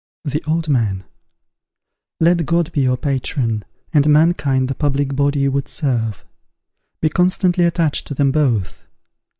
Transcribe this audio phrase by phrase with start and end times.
[0.23, 1.03] The Old Man.
[2.19, 3.63] Let God be your patron,
[3.93, 6.25] and mankind the public body you would serve.
[7.01, 8.81] Be constantly attached to them both.